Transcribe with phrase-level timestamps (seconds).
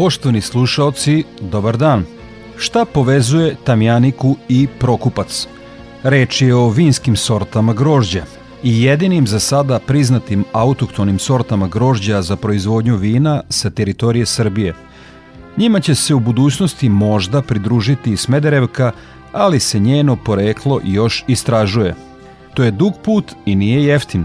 [0.00, 2.04] Poštovani slušaoci, dobar dan.
[2.56, 5.46] Šta povezuje Tamjaniku i Prokupac?
[6.02, 8.24] Reč je o vinskim sortama grožđa
[8.62, 14.74] i jedinim za sada priznatim autoktonim sortama grožđa za proizvodnju vina sa teritorije Srbije.
[15.56, 18.92] Njima će se u budućnosti možda pridružiti i Smederevka,
[19.32, 21.94] ali se njeno poreklo još istražuje.
[22.54, 24.24] To je dug put i nije jeftin.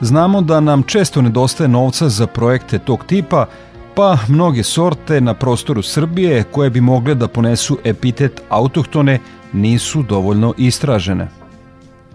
[0.00, 3.46] Znamo da nam često nedostaje novca za projekte tog tipa,
[3.94, 9.18] pa mnoge sorte na prostoru Srbije koje bi mogle da ponesu epitet autohtone
[9.52, 11.28] nisu dovoljno istražene.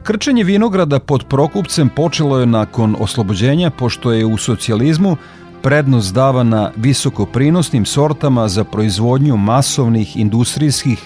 [0.04, 5.18] Krčenje vinograda pod Prokupcem počelo je nakon oslobođenja pošto je u socijalizmu
[5.62, 11.04] prednost davana visokoprinosnim sortama za proizvodnju masovnih industrijskih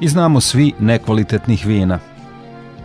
[0.00, 1.98] i znamo svi nekvalitetnih vina.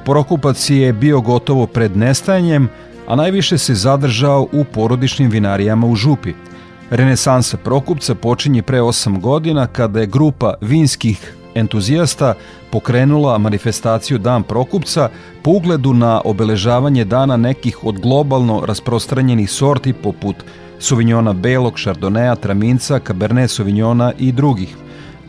[0.05, 2.69] Prokupac je bio gotovo pred nestajanjem,
[3.07, 6.33] a najviše se zadržao u porodičnim vinarijama u Župi–
[6.91, 12.33] Renesansa Prokupca počinje pre 8 godina kada je grupa vinskih entuzijasta
[12.71, 15.09] pokrenula manifestaciju Dan Prokupca
[15.41, 20.35] po ugledu na obeležavanje dana nekih od globalno rasprostranjenih sorti poput
[20.79, 24.75] Sauvignona belog, Chardonnaya, Traminca, Cabernet Sauvignona i drugih.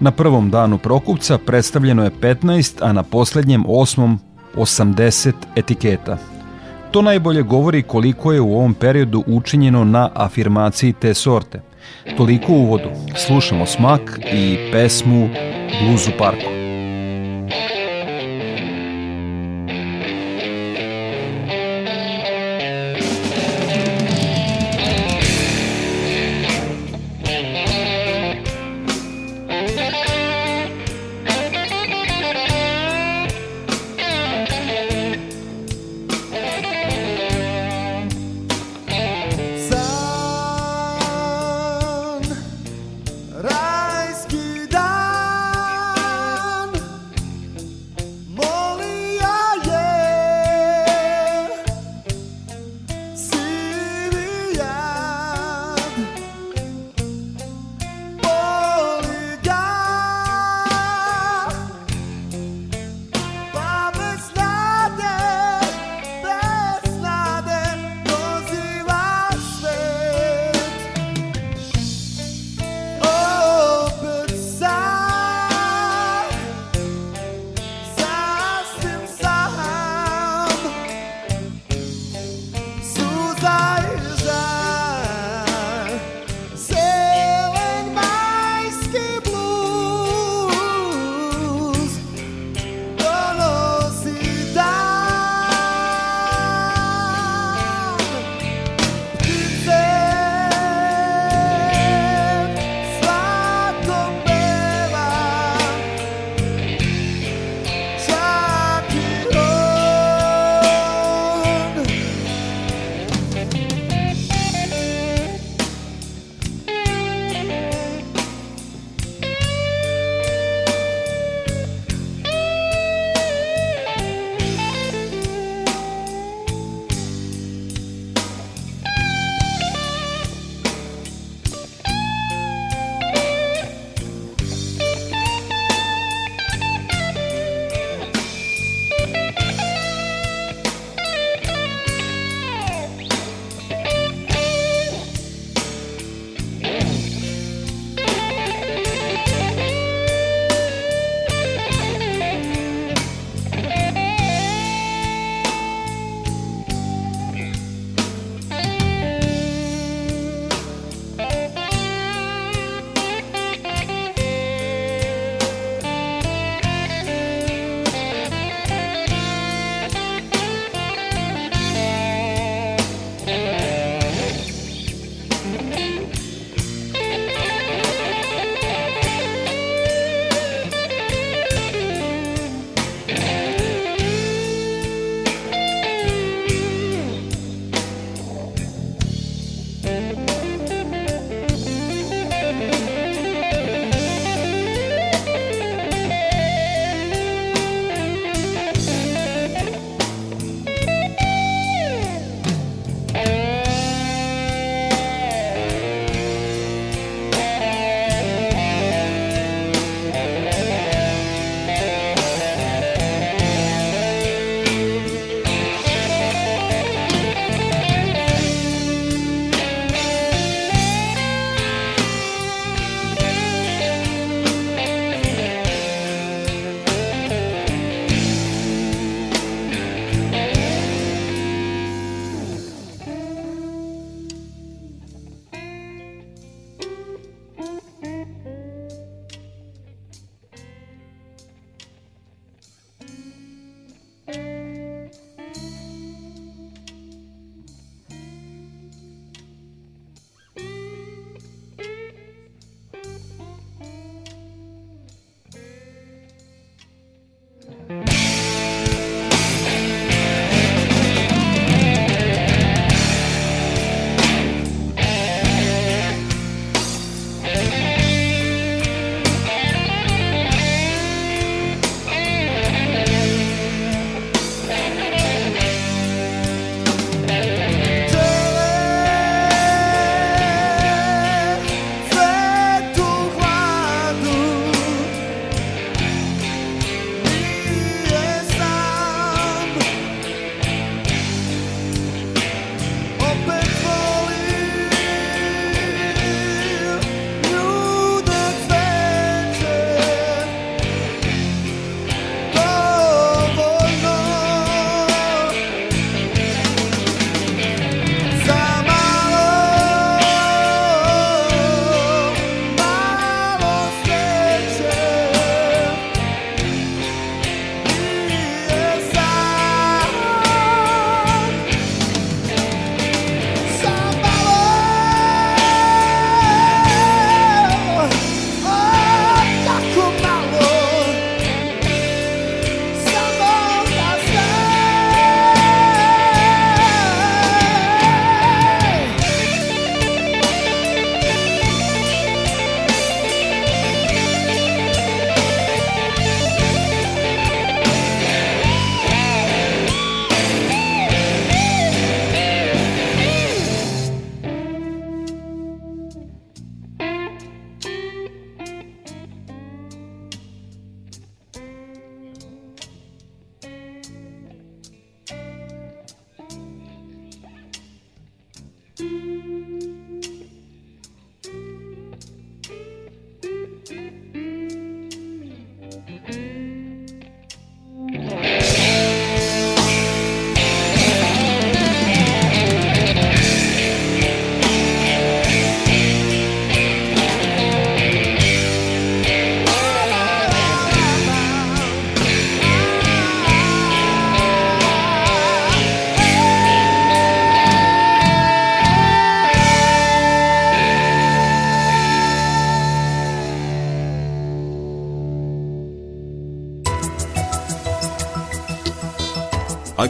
[0.00, 4.18] Na prvom danu Prokupca predstavljeno je 15, a na poslednjem osmom
[4.56, 6.31] 80 etiketa.
[6.92, 11.60] To najbolje govori koliko je u ovom periodu učinjeno na afirmaciji te sorte.
[12.16, 12.88] Toliko uvodu.
[13.26, 15.28] Slušamo smak i pesmu
[15.82, 16.51] Bluzu parku.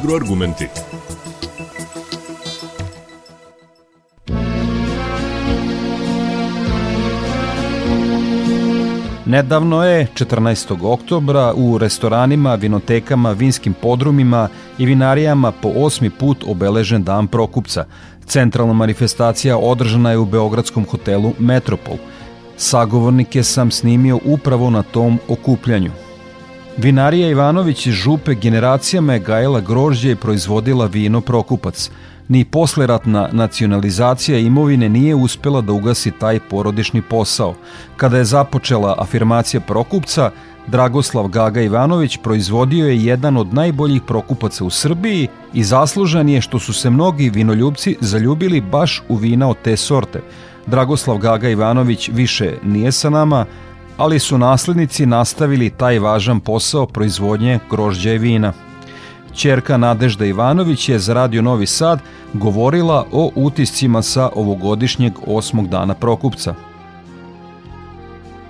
[0.02, 0.68] Agroargumenti.
[9.26, 10.87] Nedavno je, 14.
[10.87, 17.85] oktobra, u restoranima, vinotekama, vinskim podrumima i vinarijama po osmi put obeležen Dan Prokupca.
[18.26, 21.97] Centralna manifestacija održana je u Beogradskom hotelu Metropol.
[22.56, 26.01] Sagovornike sam snimio upravo na tom okupljanju.
[26.76, 31.90] Vinarija Ivanović iz Župe generacijama je gajela grožđe i proizvodila vino Prokupac.
[32.28, 37.54] Ni posleratna nacionalizacija imovine nije uspela da ugasi taj porodični posao.
[37.96, 40.30] Kada je započela afirmacija Prokupca,
[40.66, 46.58] Dragoslav Gaga Ivanović proizvodio je jedan od najboljih prokupaca u Srbiji i zaslužan je što
[46.58, 50.20] su se mnogi vinoljubci zaljubili baš u vina od te sorte.
[50.66, 53.46] Dragoslav Gaga Ivanović više nije sa nama,
[53.96, 58.52] ali su naslednici nastavili taj važan posao proizvodnje grožđa i vina.
[59.34, 62.00] Čerka Nadežda Ivanović je za Radio Novi Sad
[62.32, 66.54] govorila o utiscima sa ovogodišnjeg osmog dana Prokupca.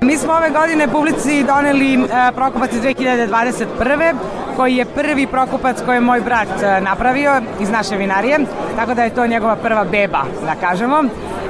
[0.00, 4.14] Mi smo ove godine publici doneli uh, Prokupac iz 2021.
[4.56, 8.38] koji je prvi Prokupac koji je moj brat uh, napravio iz naše vinarije,
[8.76, 11.02] tako da je to njegova prva beba, da kažemo.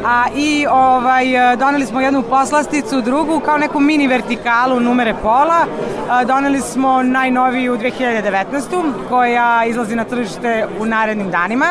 [0.04, 1.24] A, I ovaj,
[1.56, 5.66] doneli smo jednu poslasticu, drugu, kao neku mini vertikalu numere pola.
[6.10, 8.92] A, doneli smo najnoviju 2019.
[9.08, 11.66] koja izlazi na tržište u narednim danima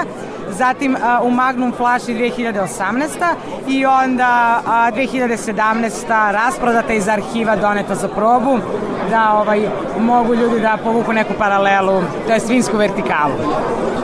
[0.52, 3.08] zatim u Magnum flaši 2018.
[3.68, 6.32] i onda a, 2017.
[6.32, 8.60] rasprodata iz arhiva doneta za probu
[9.10, 13.34] da ovaj, mogu ljudi da povuku neku paralelu, to je svinsku vertikalu.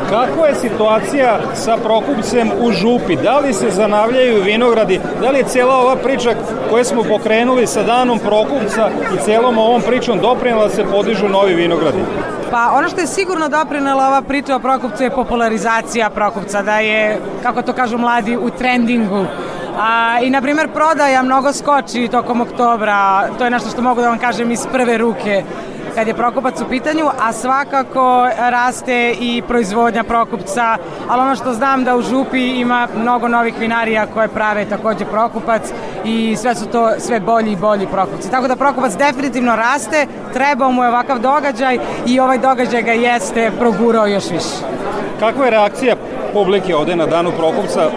[0.09, 3.15] Kakva je situacija sa Prokupcem u Župi?
[3.15, 4.99] Da li se zanavljaju vinogradi?
[5.21, 6.33] Da li je cijela ova priča
[6.69, 11.53] koju smo pokrenuli sa danom Prokupca i celom ovom pričom doprinjela da se podižu novi
[11.53, 11.99] vinogradi?
[12.51, 17.21] Pa ono što je sigurno doprinela ova priča o Prokupcu je popularizacija Prokupca, da je,
[17.43, 19.25] kako to kažu mladi, u trendingu.
[19.79, 24.09] A, I, na primjer, prodaja mnogo skoči tokom oktobra, to je nešto što mogu da
[24.09, 25.43] vam kažem iz prve ruke
[25.97, 30.77] kad je Prokupac u pitanju, a svakako raste i proizvodnja Prokupca,
[31.09, 35.61] ali ono što znam da u Župi ima mnogo novih vinarija koje prave takođe Prokupac
[36.05, 38.31] i sve su to sve bolji i bolji Prokupci.
[38.31, 43.51] Tako da Prokupac definitivno raste, trebao mu je ovakav događaj i ovaj događaj ga jeste
[43.59, 44.55] progurao još više.
[45.19, 45.95] Kakva je reakcija
[46.33, 47.89] publike ovde na danu Prokupca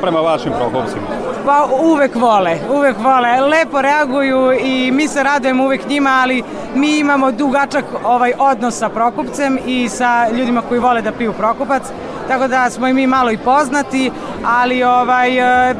[0.00, 1.13] prema vašim Prokupcima?
[1.44, 3.40] Pa uvek vole, uvek vole.
[3.40, 6.42] Lepo reaguju i mi se radujemo uvek njima, ali
[6.74, 11.82] mi imamo dugačak ovaj odnos sa Prokupcem i sa ljudima koji vole da piju Prokupac,
[12.28, 14.10] tako da smo i mi malo i poznati,
[14.46, 15.74] ali ovaj e,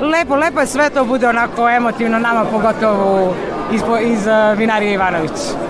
[0.00, 3.34] lepo, lepo je sve to bude onako emotivno nama pogotovo
[3.72, 5.69] iz, iz e, vinarije Ivanović.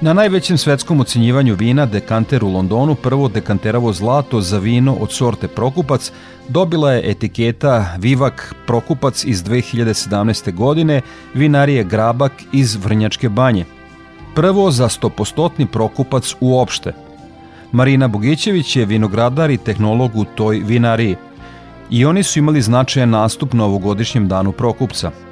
[0.00, 5.48] Na najvećem svetskom ocenjivanju vina Dekanter u Londonu prvo dekanteravo zlato za vino od sorte
[5.48, 6.12] Prokupac
[6.48, 10.54] dobila je etiketa Vivak Prokupac iz 2017.
[10.54, 11.00] godine
[11.34, 13.64] vinarije Grabak iz Vrnjačke banje.
[14.34, 16.92] Prvo za stopostotni Prokupac uopšte.
[17.72, 21.16] Marina Bogićević je vinogradar i tehnolog u toj vinariji.
[21.90, 25.10] I oni su imali značajan nastup na ovogodišnjem danu Prokupca–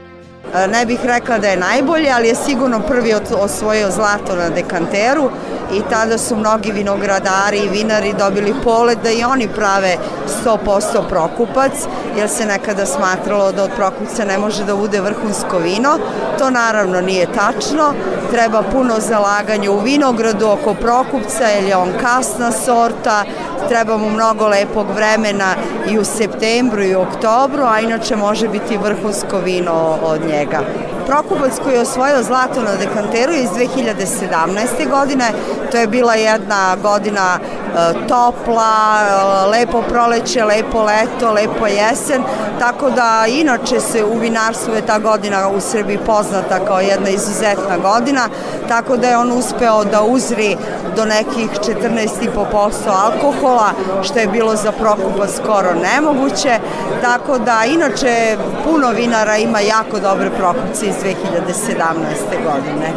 [0.52, 5.30] Ne bih rekla da je najbolji, ali je sigurno prvi osvojio zlato na dekanteru
[5.72, 9.96] i tada su mnogi vinogradari i vinari dobili polet da i oni prave
[10.44, 11.72] 100% prokupac,
[12.16, 15.98] jer se nekada smatralo da od prokupca ne može da bude vrhunsko vino.
[16.38, 17.94] To naravno nije tačno.
[18.30, 23.24] Treba puno zalaganja u vinogradu oko prokupca, jer je on kasna sorta,
[23.68, 25.54] treba mu mnogo lepog vremena
[25.90, 30.60] i u septembru i u oktobru, a inače može biti vrhunsko vino od njega.
[31.06, 34.90] Prokupac koji je osvojio zlato na dekanteru iz 2017.
[34.90, 35.24] godine,
[35.70, 42.22] to je bila jedna godina e, topla, e, lepo proleće, lepo leto, lepo jesen,
[42.58, 47.78] tako da inače se u vinarstvu je ta godina u Srbiji poznata kao jedna izuzetna
[47.82, 48.28] godina,
[48.68, 50.56] tako da je on uspeo da uzri
[50.96, 52.72] do nekih 14,5%
[53.04, 53.70] alkohola,
[54.02, 56.58] što je bilo za Prokupa skoro nemoguće,
[57.02, 62.44] tako da inače puno vinara ima jako dobre Prokupce 2017.
[62.44, 62.92] godine.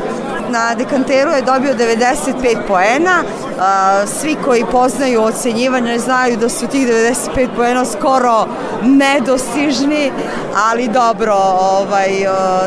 [0.50, 3.24] Na dekanteru je dobio 95 poena,
[4.20, 8.48] svi koji poznaju ocenjivanje znaju da su tih 95 poena skoro
[8.84, 10.12] nedostižni,
[10.70, 12.10] ali dobro, ovaj,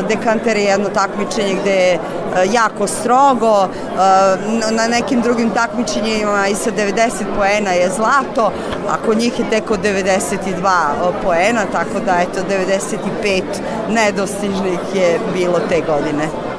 [0.09, 1.99] dekanter je jedno takmičenje gde je
[2.51, 3.67] jako strogo,
[4.71, 8.51] na nekim drugim takmičenjima i sa 90 poena je zlato,
[8.89, 12.41] a kod njih je teko 92 poena, tako da eto
[13.19, 13.43] 95
[13.89, 16.50] nedostižnih je bilo te godine.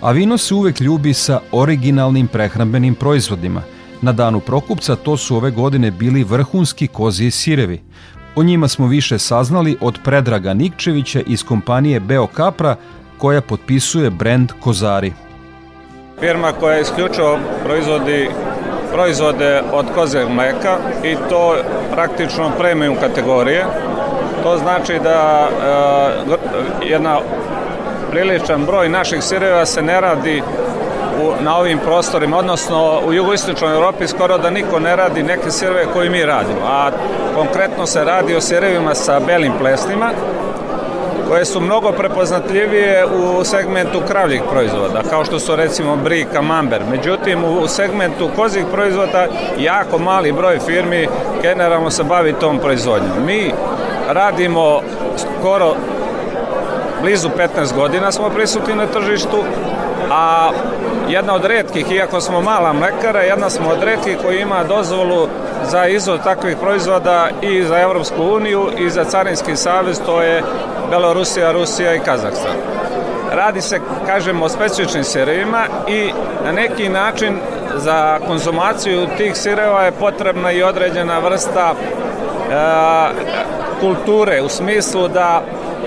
[0.00, 3.62] A vino se uvek ljubi sa originalnim prehrambenim proizvodima
[4.02, 7.80] Na danu Prokupca to su ove godine bili vrhunski koziji sirevi.
[8.36, 12.76] O njima smo više saznali od Predraga Nikčevića iz kompanije Beo Kapra
[13.18, 15.12] koja potpisuje brend Kozari.
[16.20, 18.28] Firma koja isključivo proizvodi
[18.92, 21.56] proizvode od kozeg mleka i to
[21.92, 23.64] praktično premium kategorije.
[24.42, 25.48] To znači da
[26.82, 27.18] e, jedna
[28.10, 30.42] priličan broj naših sireva se ne radi
[31.22, 35.86] u, na ovim prostorima, odnosno u jugoistočnoj Europi skoro da niko ne radi neke sireve
[35.92, 36.90] koje mi radimo, a
[37.34, 40.10] konkretno se radi o sirevima sa belim plesnima,
[41.28, 46.82] koje su mnogo prepoznatljivije u segmentu kravljih proizvoda, kao što su recimo bri, kamamber.
[46.90, 49.26] Međutim, u segmentu kozih proizvoda
[49.58, 51.08] jako mali broj firmi
[51.42, 53.26] generalno se bavi tom proizvodnjom.
[53.26, 53.52] Mi
[54.08, 54.80] radimo
[55.18, 55.74] skoro
[57.02, 59.44] blizu 15 godina smo prisutni na tržištu,
[60.10, 60.50] a
[61.08, 65.28] jedna od redkih, iako smo mala mlekara, jedna smo od redkih koji ima dozvolu
[65.70, 70.42] za izvoz takvih proizvoda i za Evropsku uniju i za Carinski savez, to je
[70.90, 72.56] Belorusija, Rusija i Kazahstan.
[73.32, 76.12] Radi se, kažemo, o specifičnim sirevima i
[76.44, 77.38] na neki način
[77.76, 82.54] za konzumaciju tih sireva je potrebna i određena vrsta e,
[83.80, 85.42] kulture u smislu da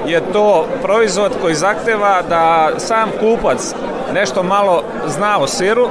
[0.07, 3.73] je to proizvod koji zahteva da sam kupac
[4.13, 5.89] nešto malo zna o siru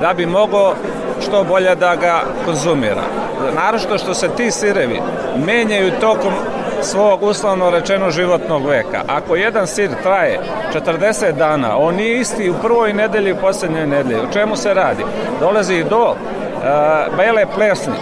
[0.00, 0.74] da bi mogo
[1.22, 3.02] što bolje da ga konzumira.
[3.54, 5.00] Narošto što se ti sirevi
[5.46, 6.32] menjaju tokom
[6.82, 9.02] svog uslovno rečeno životnog veka.
[9.08, 10.40] Ako jedan sir traje
[10.74, 14.20] 40 dana, on nije isti u prvoj nedelji i u poslednjoj nedelji.
[14.20, 15.04] U čemu se radi?
[15.40, 17.94] Dolazi do uh, bele plesni,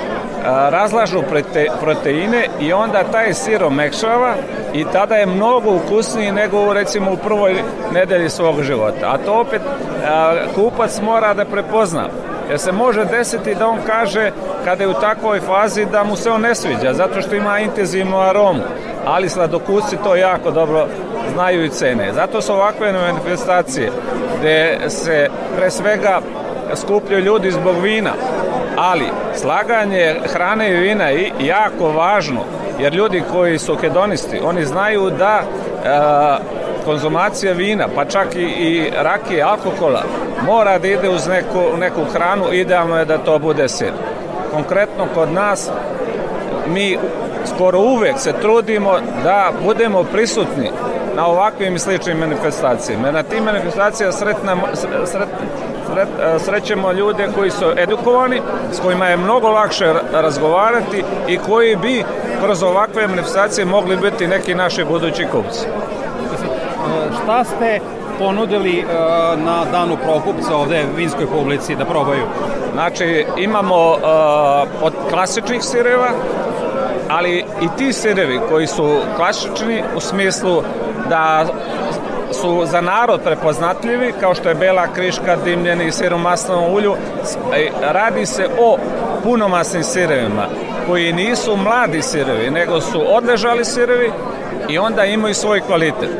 [0.44, 4.34] razlažu prote, proteine i onda taj sir omekšava
[4.74, 7.54] i tada je mnogo ukusniji nego recimo u prvoj
[7.92, 9.06] nedelji svog života.
[9.06, 9.62] A to opet
[10.54, 12.08] kupac mora da prepozna.
[12.50, 14.30] Jer se može desiti da on kaže
[14.64, 18.18] kada je u takvoj fazi da mu se on ne sviđa zato što ima intenzivnu
[18.18, 18.62] aromu.
[19.06, 20.86] Ali sladokusci to jako dobro
[21.34, 22.12] znaju i cene.
[22.12, 23.90] Zato su ovakve manifestacije
[24.38, 26.20] gde se pre svega
[26.74, 28.12] skupljaju ljudi zbog vina,
[28.76, 29.04] ali
[29.34, 32.40] slaganje hrane i vina je jako važno,
[32.78, 35.44] jer ljudi koji su hedonisti, oni znaju da e,
[36.84, 40.02] konzumacija vina, pa čak i, i rakije, alkohola,
[40.46, 43.92] mora da ide uz neku, neku hranu, idealno je da to bude sir.
[44.52, 45.70] Konkretno kod nas,
[46.66, 46.98] mi
[47.54, 48.92] skoro uvek se trudimo
[49.24, 50.70] da budemo prisutni
[51.16, 53.10] na ovakvim i sličnim manifestacijama.
[53.10, 55.28] Na tim manifestacijama sretnamo, sret, sret,
[56.38, 58.40] srećemo ljude koji su edukovani,
[58.72, 62.04] s kojima je mnogo lakše razgovarati i koji bi
[62.44, 65.66] kroz ovakve manifestacije mogli biti neki naši budući kupci.
[67.22, 67.80] Šta ste
[68.18, 68.84] ponudili
[69.36, 72.22] na danu Prokupca ovde vinskoj publici da probaju?
[72.72, 73.98] Znači, imamo uh,
[74.82, 76.08] od klasičnih sireva,
[77.08, 80.62] ali i ti sirevi koji su klasični u smislu
[81.08, 81.44] da
[82.44, 86.94] su za narod prepoznatljivi, kao što je bela kriška, dimljeni sir u maslanovom ulju.
[87.82, 88.78] Radi se o
[89.22, 90.46] punomasnim sirevima,
[90.86, 94.12] koji nisu mladi sirevi, nego su odležali sirevi
[94.68, 96.10] i onda imaju svoj kvalitet.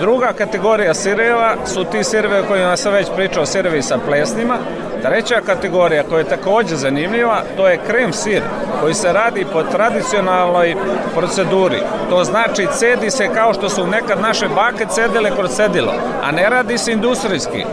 [0.00, 4.56] Druga kategorija sireva su ti sirevi o kojima sam već pričao, sirevi sa plesnima.
[5.02, 8.42] Treća kategorija koja je takođe zanimljiva, to je krem sir
[8.80, 10.74] koji se radi po tradicionalnoj
[11.16, 11.78] proceduri.
[12.10, 16.50] To znači cedi se kao što su nekad naše bake cedile kroz cedilo, a ne
[16.50, 17.64] radi se industrijski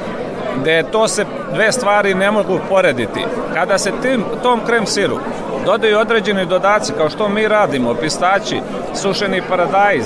[0.62, 3.26] gde to se dve stvari ne mogu porediti.
[3.54, 5.18] Kada se tim, tom krem siru
[5.66, 8.62] dodaju određeni dodaci kao što mi radimo, pistaći,
[8.96, 10.06] sušeni paradajz,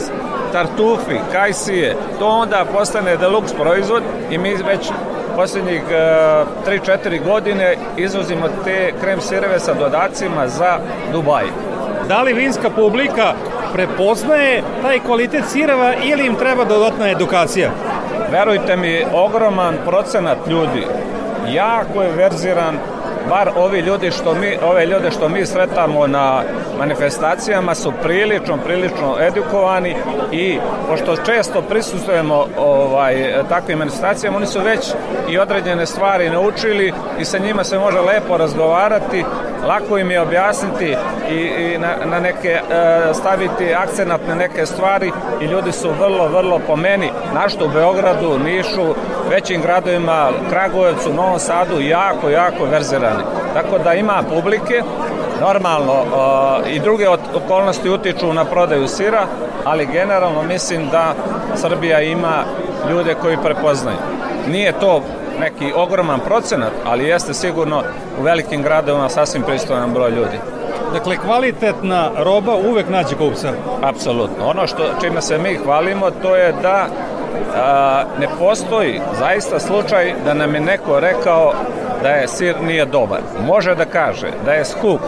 [0.56, 4.92] tartufi, kajsije, to onda postane deluxe proizvod i mi već
[5.36, 10.80] poslednjih e, 3-4 godine izvozimo te krem sireve sa dodacima za
[11.12, 11.46] Dubaj.
[12.08, 13.34] Da li vinska publika
[13.74, 17.72] prepoznaje taj kvalitet sireva ili im treba dodatna edukacija?
[18.32, 20.88] Verujte mi, ogroman procenat ljudi
[21.54, 22.78] jako je verziran
[23.30, 26.44] bar ovi ljudi što mi, ove ljude što mi sretamo na
[26.80, 29.96] manifestacijama su prilično, prilično edukovani
[30.32, 30.58] i
[30.90, 34.94] pošto često prisustujemo ovaj, takvim manifestacijama, oni su već
[35.30, 39.26] i određene stvari naučili i sa njima se može lepo razgovarati,
[39.68, 40.96] lako im je objasniti
[41.30, 42.62] i, i na, na neke e,
[43.14, 48.40] staviti akcenat na neke stvari i ljudi su vrlo, vrlo po meni, našto u Beogradu,
[48.40, 48.96] Nišu,
[49.30, 53.24] većim gradovima, Kragujevcu, Novom Sadu, jako, jako verzirani.
[53.54, 54.82] Tako da ima publike,
[55.42, 59.26] normalno uh, i druge okolnosti utiču na prodaju sira,
[59.64, 61.14] ali generalno mislim da
[61.56, 62.44] Srbija ima
[62.90, 63.98] ljude koji prepoznaju.
[64.48, 65.02] Nije to
[65.40, 67.84] neki ogroman procenat, ali jeste sigurno
[68.20, 70.38] u velikim gradovima sasvim pristojan broj ljudi.
[70.94, 73.52] Dakle, kvalitetna roba uvek nađe kupca.
[73.82, 74.48] Apsolutno.
[74.48, 76.88] Ono što čime se mi hvalimo to je da
[77.56, 81.54] a, ne postoji zaista slučaj da nam je neko rekao
[82.06, 83.20] da je sir nije dobar.
[83.48, 85.02] Može da kaže da je skup,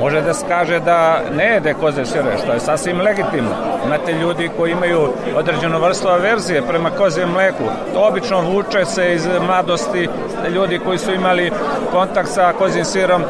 [0.00, 3.50] može da kaže da ne jede koze sire, što je sasvim legitimno.
[3.86, 7.64] Imate ljudi koji imaju određenu vrstu averzije prema kozjem mleku.
[7.94, 10.08] To obično vuče se iz mladosti
[10.54, 11.52] ljudi koji su imali
[11.92, 13.22] kontakt sa kozim sirom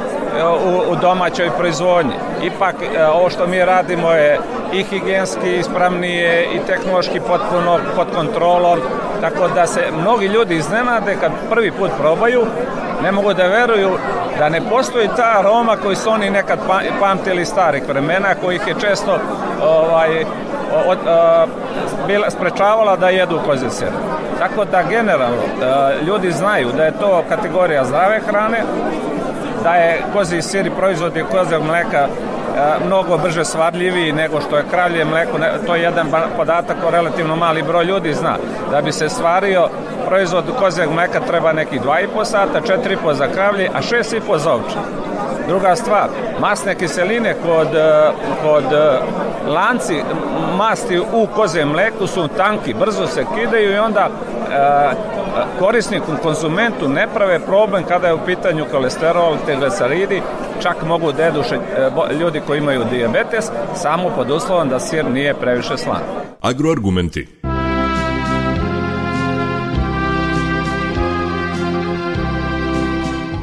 [0.67, 2.15] u, u domaćoj proizvodnji.
[2.43, 4.39] Ipak e, ovo što mi radimo je
[4.75, 8.79] i higijenski ispravnije i tehnološki potpuno pod kontrolom,
[9.21, 12.47] tako da se mnogi ljudi iznenade kad prvi put probaju,
[13.03, 13.91] ne mogu da veruju
[14.39, 18.75] da ne postoji ta aroma koji su oni nekad pa, pamtili starih vremena, kojih je
[18.81, 19.19] često
[19.63, 20.25] ovaj,
[20.87, 21.47] od, a,
[22.07, 23.89] bila, sprečavala da jedu kozje sir.
[24.39, 28.63] Tako da generalno a, ljudi znaju da je to kategorija zdrave hrane,
[29.63, 32.09] da je kozi sir i proizvodi kozeg mleka
[32.87, 37.63] mnogo brže svadljiviji nego što je kravlje mleko, to je jedan podatak o relativno mali
[37.63, 38.37] broj ljudi zna.
[38.71, 39.69] Da bi se stvario
[40.07, 44.79] proizvod kozeg mleka treba neki 2,5 sata, 4,5 za kravlje, a 6,5 za ovče.
[45.49, 46.09] Druga stvar,
[46.41, 47.69] masne kiseline kod,
[48.43, 48.65] kod
[49.47, 50.03] lanci
[50.57, 54.09] masti u kozem mleku su tanki, brzo se kidaju i onda
[55.59, 60.23] korisniku, konzumentu ne prave problem kada je u pitanju kolesterol, trigliceridi,
[60.63, 61.43] čak mogu da jedu
[62.21, 66.03] ljudi koji imaju diabetes, samo pod uslovom da sir nije previše slan.
[66.41, 67.27] Agroargumenti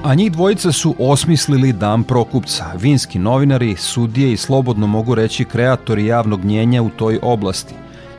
[0.04, 6.06] A njih dvojica su osmislili Dan Prokupca, vinski novinari, sudije i slobodno mogu reći kreatori
[6.06, 7.74] javnog njenja u toj oblasti.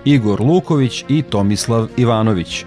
[0.04, 2.64] Igor Luković i Tomislav Ivanović–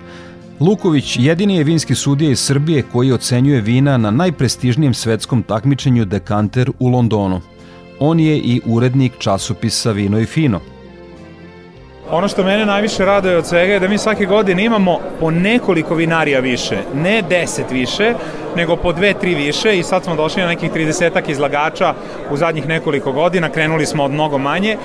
[0.60, 6.72] Luković jedini je vinski sudija iz Srbije koji ocenjuje vina na najprestižnijem svetskom takmičenju Dekanter
[6.80, 7.42] u Londonu.
[8.00, 10.60] On je i urednik časopisa Vino i Fino.
[12.12, 15.96] Ono što mene najviše raduje od svega je da mi svake godine imamo po nekoliko
[15.96, 18.14] vinarija više, ne deset više,
[18.56, 21.94] nego po dve, tri više i sad smo došli na nekih 30 izlagača
[22.32, 24.78] u zadnjih nekoliko godina, krenuli smo od mnogo manje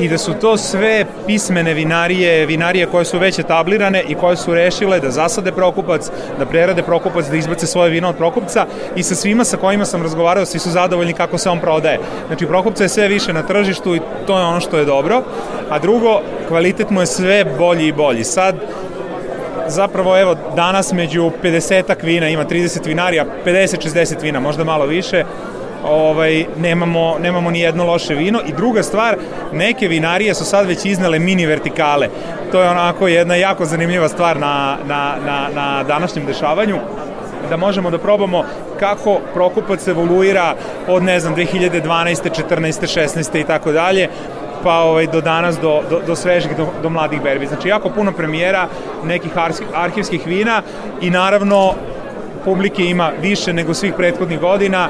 [0.00, 4.54] i da su to sve pismene vinarije, vinarije koje su već etablirane i koje su
[4.54, 9.14] rešile da zasade prokupac, da prerade prokupac, da izbace svoje vino od prokupca i sa
[9.14, 11.98] svima sa kojima sam razgovarao svi su zadovoljni kako se on prodaje.
[12.26, 15.22] Znači prokupca je sve više na tržištu i to je ono što je dobro.
[15.70, 18.24] A drugo, kvalitet mu je sve bolji i bolji.
[18.24, 18.54] Sad
[19.68, 25.24] zapravo evo danas među 50 vina ima 30 vinarija, 50-60 vina, možda malo više,
[25.84, 29.16] ovaj, nemamo, nemamo ni jedno loše vino i druga stvar,
[29.52, 32.08] neke vinarije su sad već iznale mini vertikale.
[32.52, 36.78] To je onako jedna jako zanimljiva stvar na, na, na, na današnjem dešavanju
[37.50, 38.44] da možemo da probamo
[38.80, 40.54] kako Prokupac evoluira
[40.88, 42.44] od, ne znam, 2012.
[42.48, 43.00] 14.
[43.00, 43.40] 16.
[43.40, 44.08] i tako dalje,
[44.62, 47.46] pa ovaj, do danas, do, do, do svežih, do, do mladih berbi.
[47.46, 48.68] Znači, jako puno premijera
[49.04, 49.32] nekih
[49.74, 50.62] arhivskih vina
[51.00, 51.74] i naravno
[52.44, 54.88] publike ima više nego svih prethodnih godina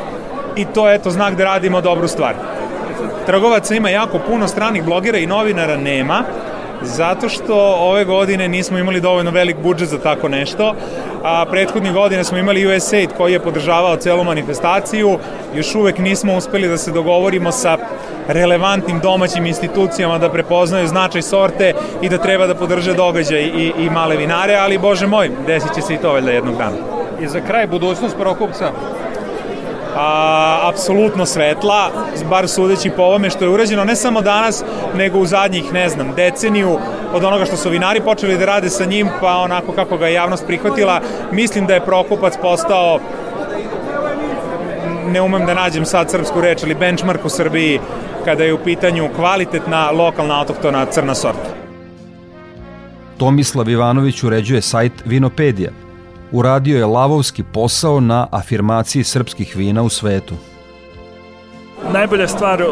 [0.56, 2.34] i to je eto znak da radimo dobru stvar.
[3.26, 6.22] Trgovaca ima jako puno stranih blogera i novinara nema,
[6.82, 10.74] zato što ove godine nismo imali dovoljno velik budžet za tako nešto,
[11.22, 15.18] a prethodnih godine smo imali USAID koji je podržavao celu manifestaciju,
[15.54, 17.78] još uvek nismo uspeli da se dogovorimo sa
[18.28, 23.90] relevantnim domaćim institucijama da prepoznaju značaj sorte i da treba da podrže događaj i, i
[23.90, 26.76] male vinare, ali bože moj, desit će se i to valjda jednog dana.
[27.20, 28.70] I za kraj budućnost Prokupca?
[29.96, 31.90] A, apsolutno svetla,
[32.30, 36.12] bar sudeći po ovome što je urađeno ne samo danas, nego u zadnjih, ne znam,
[36.16, 36.78] deceniju
[37.12, 40.14] od onoga što su vinari počeli da rade sa njim, pa onako kako ga je
[40.14, 41.00] javnost prihvatila,
[41.32, 42.98] mislim da je Prokupac postao
[45.06, 47.80] ne umem da nađem sad srpsku reč, ali benchmark u Srbiji
[48.24, 51.50] kada je u pitanju kvalitetna lokalna autohtona crna sorta.
[53.18, 55.70] Tomislav Ivanović uređuje sajt Vinopedija–
[56.32, 60.34] uradio je lavovski posao na afirmaciji srpskih vina u svetu.
[61.92, 62.64] Najbolja stvar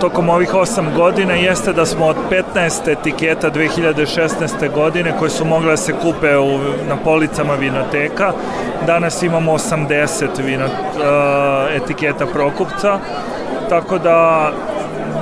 [0.00, 2.16] tokom ovih 8 godina jeste da smo od
[2.54, 4.74] 15 etiketa 2016.
[4.74, 8.32] godine koje su mogle da se kupe u, na policama vinoteka,
[8.86, 10.70] danas imamo 80 vino, uh,
[11.76, 12.98] etiketa Prokupca,
[13.68, 14.50] tako da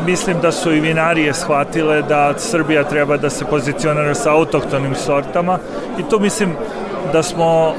[0.07, 5.59] mislim da su i vinarije shvatile da Srbija treba da se pozicionira sa autohtonim sortama
[5.99, 6.57] i tu mislim
[7.13, 7.75] da smo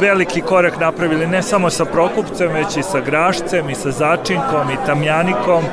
[0.00, 4.86] veliki korak napravili ne samo sa Prokupcem, već i sa Grašcem, i sa Začinkom, i
[4.86, 5.64] Tamjanikom,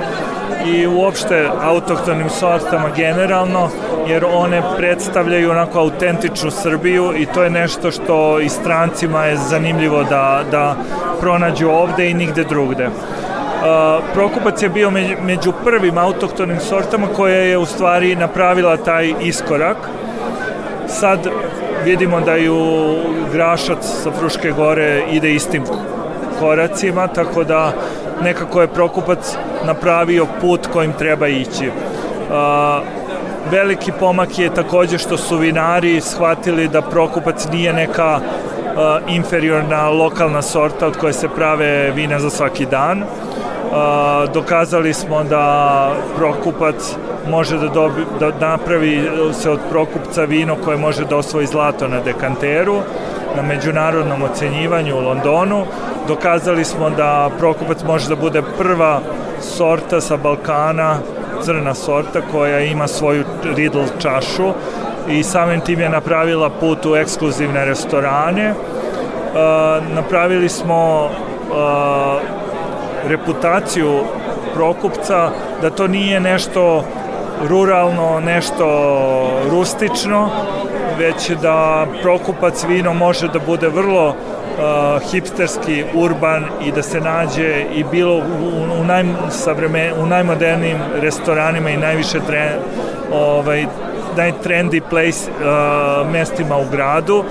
[0.66, 3.70] i uopšte autohtonim sortama generalno,
[4.08, 10.04] jer one predstavljaju onako autentičnu Srbiju i to je nešto što i strancima je zanimljivo
[10.04, 10.76] da, da
[11.20, 12.90] pronađu ovde i nigde drugde.
[14.14, 19.78] Prokupac je bio među prvim autohtonim sortama koja je u stvari napravila taj iskorak.
[20.88, 21.20] Sad
[21.86, 22.96] vidimo da i u
[23.34, 25.64] Grašac sa Fruške gore ide istim
[26.40, 27.74] koracima, tako da
[28.24, 31.72] nekako je Prokupac napravio put kojim treba ići.
[33.52, 38.20] Veliki pomak je takođe što su vinari shvatili da Prokupac nije neka
[39.08, 43.04] inferiorna lokalna sorta od koje se prave vina za svaki dan
[44.34, 46.96] dokazali smo da Prokupac
[47.30, 52.00] može da, dobi, da napravi se od Prokupca vino koje može da osvoji zlato na
[52.00, 52.80] dekanteru
[53.36, 55.66] na međunarodnom ocenjivanju u Londonu.
[56.08, 59.00] Dokazali smo da Prokupac može da bude prva
[59.42, 60.98] sorta sa Balkana,
[61.42, 63.24] crna sorta koja ima svoju
[63.56, 64.54] Riddle čašu
[65.10, 68.54] i samim tim je napravila put u ekskluzivne restorane.
[69.96, 71.10] Napravili smo
[73.08, 74.00] reputaciju
[74.54, 75.30] Prokupca,
[75.62, 76.84] da to nije nešto
[77.50, 78.66] ruralno, nešto
[79.52, 80.30] rustično,
[80.98, 87.66] već da Prokupac vino može da bude vrlo uh, hipsterski, urban i da se nađe
[87.74, 92.52] i bilo u, u, naj, savreme, u najmodernijim restoranima i najviše tre,
[93.14, 93.66] ovaj,
[94.18, 97.24] najtrendy place uh, mestima u gradu.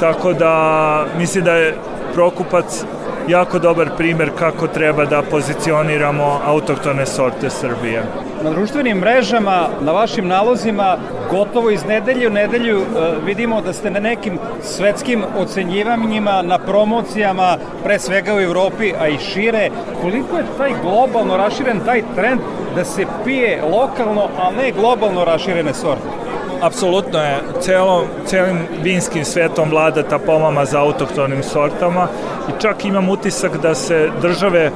[0.00, 1.74] Tako da mislim da je
[2.14, 2.84] Prokupac
[3.28, 8.02] jako dobar primer kako treba da pozicioniramo autoktone sorte Srbije.
[8.44, 10.96] Na društvenim mrežama, na vašim nalozima,
[11.30, 12.84] gotovo iz nedelje u nedelju e,
[13.26, 19.18] vidimo da ste na nekim svetskim ocenjivanjima, na promocijama, pre svega u Evropi, a i
[19.18, 19.70] šire.
[20.02, 22.40] Koliko je taj globalno raširen taj trend
[22.74, 26.17] da se pije lokalno, a ne globalno raširene sorte?
[26.62, 32.08] Apsolutno je celo, celim vinskim svetom vlada ta pomama za autohtonim sortama
[32.48, 34.70] i čak imam utisak da se države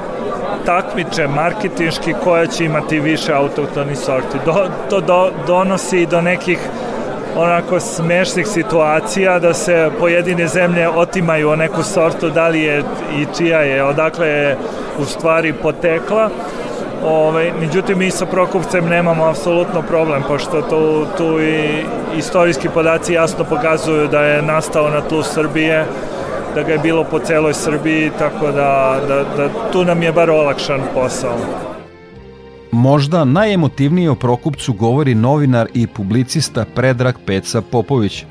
[0.66, 4.38] takmiče marketinški koja će imati više autohtonih sorti.
[4.44, 6.58] Do, to do, donosi do nekih
[7.36, 12.82] onako smešnih situacija da se pojedine zemlje otimaju o neku sortu, da li je
[13.16, 14.56] i čija je, odakle je
[14.98, 16.30] u stvari potekla
[17.04, 21.84] Ovaj, međutim, mi sa Prokovcem nemamo apsolutno problem, pošto tu, tu i
[22.18, 25.86] istorijski podaci jasno pokazuju da je nastao na tlu Srbije,
[26.54, 30.30] da ga je bilo po celoj Srbiji, tako da, da, da tu nam je bar
[30.30, 31.36] olakšan posao.
[32.72, 38.24] Možda najemotivnije o Prokupcu govori novinar i publicista Predrag Peca Popović.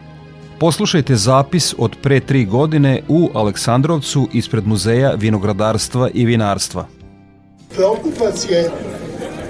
[0.60, 7.01] Poslušajte zapis od pre tri godine u Aleksandrovcu ispred Muzeja vinogradarstva i vinarstva.
[7.76, 8.72] Prokupac je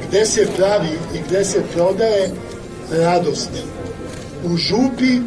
[0.08, 2.30] gde se pravi i gde se prodaje
[2.92, 3.50] radost.
[4.46, 5.20] U župi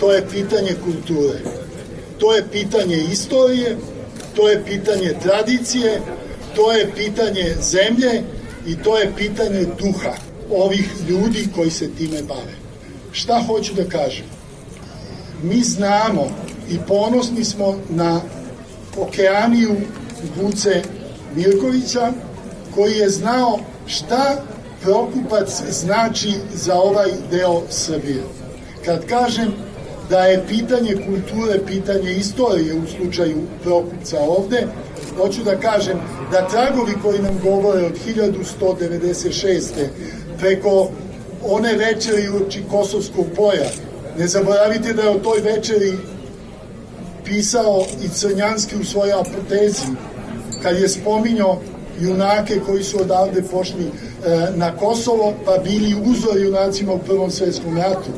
[0.00, 1.38] to je pitanje kulture.
[2.18, 3.76] To je pitanje istorije,
[4.34, 6.00] to je pitanje tradicije,
[6.56, 8.22] to je pitanje zemlje
[8.66, 10.14] i to je pitanje duha
[10.50, 12.54] ovih ljudi koji se time bave.
[13.12, 14.24] Šta hoću da kažem?
[15.42, 16.30] Mi znamo
[16.70, 18.20] i ponosni smo na
[18.96, 19.76] okeaniju
[20.36, 20.82] Vuce
[21.36, 22.12] Mirkovića,
[22.74, 24.42] koji je znao šta
[24.82, 28.22] Prokupac znači za ovaj deo Srbije.
[28.84, 29.52] Kad kažem
[30.10, 34.66] da je pitanje kulture, pitanje istorije u slučaju Prokupca ovde,
[35.16, 35.98] hoću da kažem
[36.30, 39.62] da tragovi koji nam govore od 1196.
[40.38, 40.88] preko
[41.44, 43.70] one večeri uoči Kosovskog boja,
[44.18, 45.92] ne zaboravite da je o toj večeri
[47.24, 49.86] pisao i Crnjanski u svojoj apotezi,
[50.62, 51.60] kad je spominjao
[52.00, 53.90] junake koji su odavde pošli e,
[54.56, 58.10] na Kosovo, pa bili uzor junacima u Prvom svetskom ratu.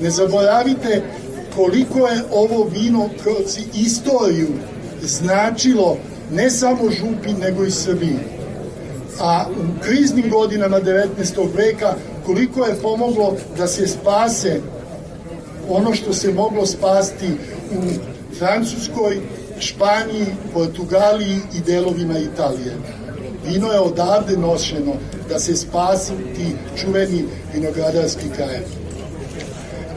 [0.00, 1.02] Ne zaboravite
[1.56, 4.48] koliko je ovo vino kroz istoriju
[5.02, 5.96] značilo
[6.32, 8.18] ne samo župi, nego i Srbiji.
[9.20, 11.56] A u kriznim godinama 19.
[11.56, 11.94] veka
[12.26, 14.60] koliko je pomoglo da se spase
[15.68, 17.30] ono što se moglo spasti
[17.70, 17.80] u
[18.38, 19.20] Francuskoj,
[19.60, 22.76] Španiji, Portugaliji i delovima Italije.
[23.46, 24.92] Vino je odavde nošeno
[25.28, 26.46] da se spasi ti
[26.80, 28.60] čuveni vinogradarski kraj.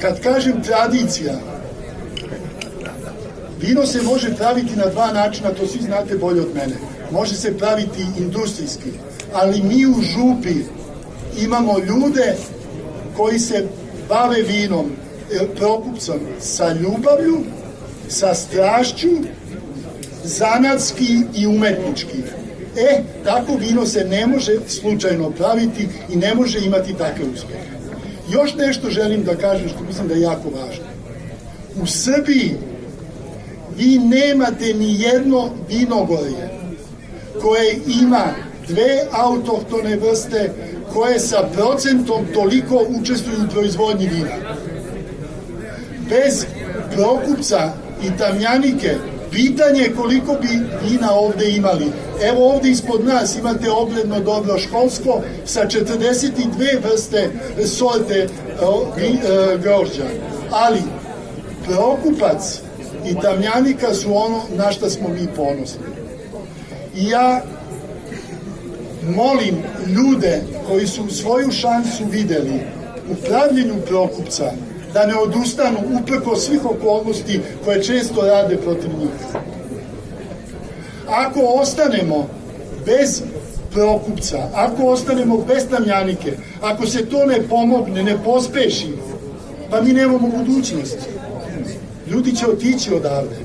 [0.01, 1.33] Kad kažem tradicija,
[3.59, 6.75] vino se može praviti na dva načina, to svi znate bolje od mene.
[7.11, 8.89] Može se praviti industrijski,
[9.33, 10.55] ali mi u župi
[11.37, 12.35] imamo ljude
[13.17, 13.67] koji se
[14.09, 14.91] bave vinom,
[15.31, 17.43] e, prokupcom sa ljubavlju,
[18.07, 19.09] sa strašću
[20.23, 22.17] zanatski i umetnički.
[22.77, 27.73] E, tako vino se ne može slučajno praviti i ne može imati takve uspehe.
[28.31, 30.85] Još nešto želim da kažem što mislim da je jako važno.
[31.81, 32.55] U Srbiji
[33.77, 36.49] vi nemate ni jedno vinogorje
[37.41, 38.25] koje ima
[38.67, 40.51] dve autohtone vrste
[40.93, 44.35] koje sa procentom toliko učestvuju u proizvodnji vina.
[46.09, 46.45] Bez
[46.95, 48.95] prokupca i tamjanike
[49.33, 51.85] pitanje koliko bi vina ovde imali.
[52.21, 56.37] Evo ovde ispod nas imate ogledno dobro školsko sa 42
[56.83, 57.29] vrste
[57.65, 58.27] sorte e,
[59.57, 60.05] grožđa.
[60.51, 60.81] Ali
[61.65, 62.61] prokupac
[63.05, 65.81] i tamjanika su ono na šta smo mi ponosni.
[66.95, 67.41] I ja
[69.09, 69.55] molim
[69.87, 72.59] ljude koji su svoju šansu videli
[73.11, 74.51] u pravljenju prokupca
[74.93, 79.09] da ne odustanu upreko svih okolnosti koje često rade protiv njih.
[81.07, 82.27] Ako ostanemo
[82.85, 83.21] bez
[83.71, 88.93] prokupca, ako ostanemo bez tamljanike, ako se to ne pomogne, ne pospeši,
[89.69, 90.97] pa mi nemamo budućnost.
[92.07, 93.35] Ljudi će otići odavde.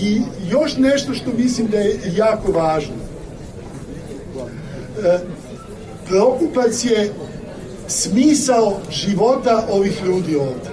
[0.00, 2.94] I još nešto što mislim da je jako važno.
[5.04, 5.18] E,
[6.08, 7.12] Prokupac je
[7.88, 10.70] smisao života ovih ljudi ovde.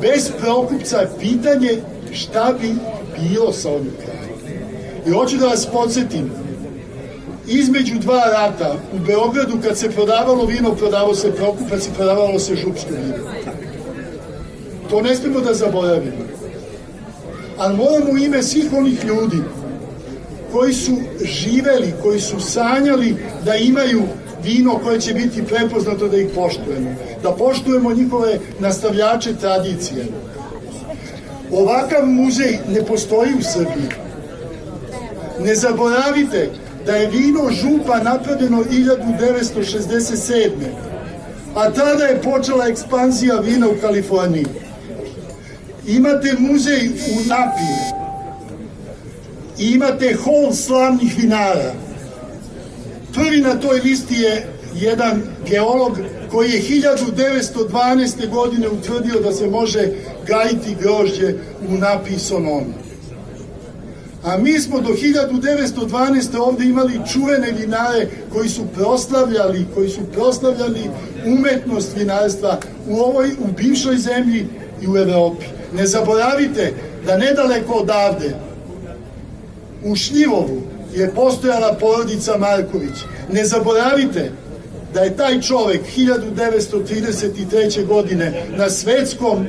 [0.00, 2.74] Bez Prokupca je pitanje šta bi
[3.18, 4.56] bilo sa ovim krajem.
[5.06, 6.30] I hoću da vas podsjetim,
[7.46, 12.56] između dva rata u Beogradu kad se prodavalo vino, prodavalo se Prokupac i prodavalo se
[12.56, 13.30] župsko vino.
[14.90, 16.26] To ne smemo da zaboravimo.
[17.58, 19.36] Ali moramo u ime svih onih ljudi
[20.52, 24.02] koji su živeli, koji su sanjali da imaju
[24.46, 30.06] vino koje će biti prepoznato da ih poštujemo, da poštujemo njihove nastavljače tradicije.
[31.50, 33.88] Ovakav muzej ne postoji u Srbiji.
[35.40, 36.50] Ne zaboravite
[36.86, 40.50] da je vino župa napravljeno 1967.
[41.54, 44.46] A tada je počela ekspanzija vina u Kaliforniji.
[45.86, 47.76] Imate muzej u Napiju.
[49.58, 51.85] Imate hol slavnih vinara
[53.16, 55.98] Prvi na toj listi je jedan geolog
[56.30, 58.30] koji je 1912.
[58.30, 59.88] godine utvrdio da se može
[60.26, 61.34] gajiti grožđe
[61.68, 62.64] u napisonom.
[64.24, 66.38] A mi smo do 1912.
[66.38, 70.90] ovde imali čuvene vinare koji su proslavljali, koji su proslavljali
[71.26, 74.46] umetnost vinarstva u ovoj, u bivšoj zemlji
[74.82, 75.44] i u Evropi.
[75.74, 76.72] Ne zaboravite
[77.06, 78.34] da nedaleko odavde,
[79.84, 80.62] u Šljivovu,
[80.96, 82.94] je postojala porodica Marković.
[83.32, 84.32] Ne zaboravite
[84.94, 87.86] da je taj čovek 1933.
[87.86, 89.46] godine na svetskom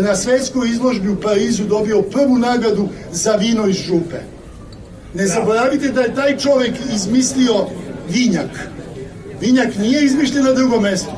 [0.00, 4.16] na svetskoj izložbi u Parizu dobio prvu nagradu za vino iz župe.
[5.14, 7.66] Ne zaboravite da je taj čovek izmislio
[8.08, 8.50] vinjak.
[9.40, 11.10] Vinjak nije izmišljen na drugom mestu,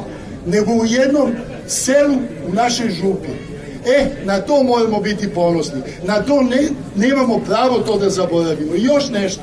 [0.47, 1.33] nego u jednom
[1.67, 2.15] selu
[2.49, 3.54] u našoj župi.
[3.87, 5.81] E, na to moramo biti ponosni.
[6.07, 8.75] Na to ne, nemamo pravo to da zaboravimo.
[8.75, 9.43] I još nešto.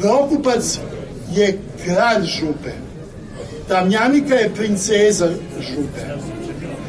[0.00, 0.78] Prokupac
[1.34, 2.70] je kralj župe.
[3.68, 5.28] Tamljanika je princeza
[5.60, 6.00] župe.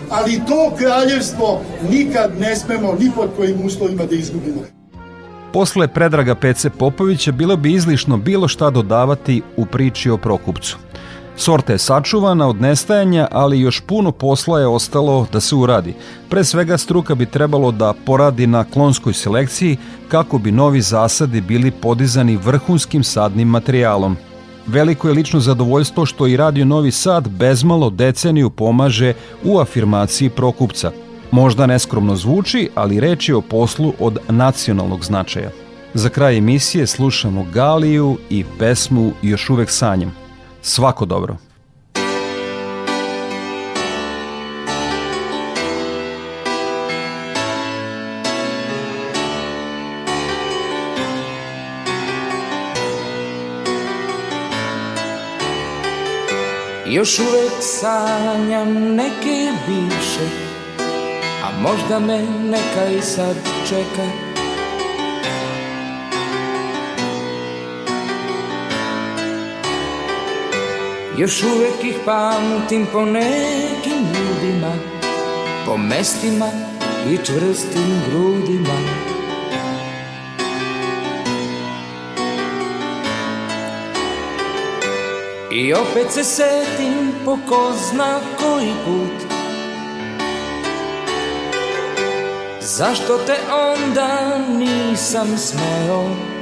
[0.09, 4.61] Ali to kraljevstvo nikad ne smemo ni pod kojim uslovima da izgubimo.
[5.53, 10.77] Posle Predraga Pece Popovića bilo bi izlišno bilo šta dodavati u priči o Prokupcu.
[11.37, 15.93] Sorta je sačuvana od nestajanja, ali još puno posla je ostalo da se uradi.
[16.29, 21.71] Pre svega struka bi trebalo da poradi na klonskoj selekciji kako bi novi zasadi bili
[21.71, 24.17] podizani vrhunskim sadnim materijalom.
[24.67, 30.91] Veliko je lično zadovoljstvo što i Radio Novi Sad bezmalo deceniju pomaže u afirmaciji prokupca.
[31.31, 35.49] Možda neskromno zvuči, ali reč je o poslu od nacionalnog značaja.
[35.93, 40.24] Za kraj emisije slušamo Galiju i pesmu Još uvek sanjam.
[40.67, 41.37] Svako dobro.
[56.85, 60.29] Još uvek sanjam neke bivše
[61.43, 63.35] A možda me neka i sad
[63.69, 64.24] čeka
[71.17, 74.71] Još uvek ih pamtim po nekim ljudima
[75.65, 76.45] Po mestima
[77.09, 78.79] i čvrstim grudima.
[85.51, 89.35] I opet se setim po ko zna koji put.
[92.61, 96.34] Zašto te onda nisam smeo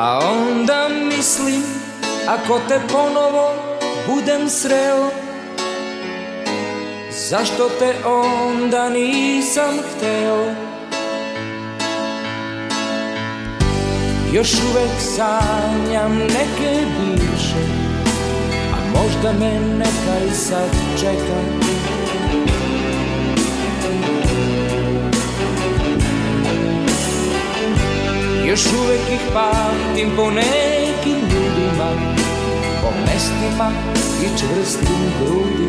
[0.00, 1.62] A onda mislim
[2.28, 3.54] ako te ponovo
[4.06, 5.10] budem sreo
[7.10, 10.54] Zašto te onda nisam hteo?
[14.32, 17.64] Još uvek sanjam neke bivše
[18.72, 21.40] A možda me neka i sad čeka
[28.48, 31.90] Još uvek ih pamtim po nekim ljudima
[32.82, 33.72] Po mestima
[34.22, 35.68] i čvrstim grudima.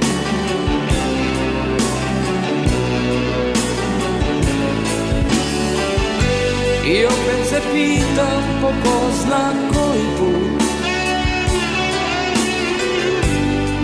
[6.87, 10.63] I opet se pitam po ko zna koji put.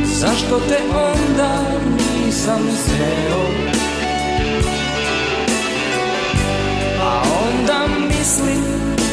[0.04, 1.62] Zašto te onda
[2.26, 3.85] nisam sreo
[8.26, 8.64] onda mislim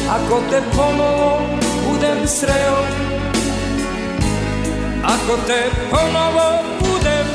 [0.09, 1.41] ako te ponovo
[1.89, 2.85] budem sreo.
[5.03, 7.27] Ako te ponovo budem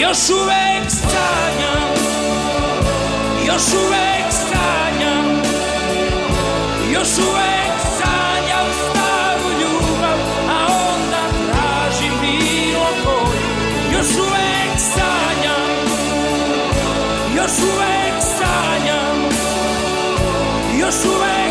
[0.00, 1.94] Još uvek sanjam
[3.46, 4.13] Još uvek
[17.44, 19.20] Još uvek sanjam
[20.78, 21.43] Još uvek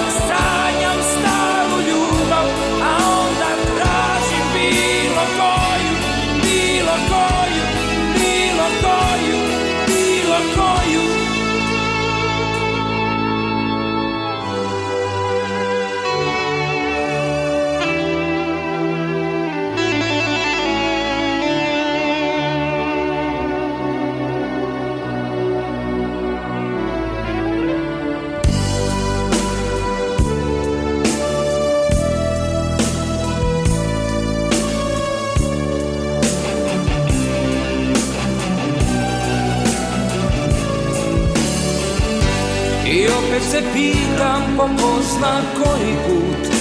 [44.63, 46.53] po ko zna koji put.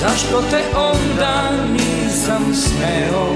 [0.00, 3.26] Zašto te onda nisam smeo?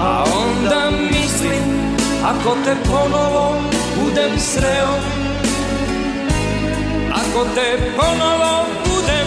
[0.00, 1.62] A onda mislim
[2.24, 3.56] ako te ponovo
[4.02, 4.98] budem sreo.
[7.12, 9.26] Ako te ponovo budem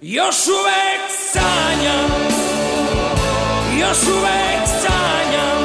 [0.00, 1.02] Još uvek
[1.32, 2.10] sanjam.
[3.80, 5.63] Još uvek sanjam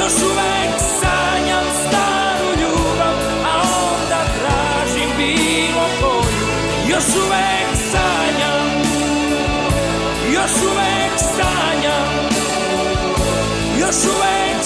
[0.00, 6.46] Još uvek sanjam staru ljubav A onda tražim bilo koju.
[6.88, 8.66] Još uvek sanjam
[10.34, 12.28] Još uvek sanjam
[13.80, 14.59] Još uvek